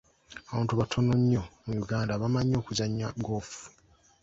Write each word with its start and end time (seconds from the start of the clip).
Abantu 0.51 0.73
batono 0.79 1.11
nnyo 1.19 1.43
mu 1.65 1.73
Uganda 1.83 2.11
abamanyi 2.13 2.53
okuzannya 2.61 3.07
ggoofu. 3.19 3.63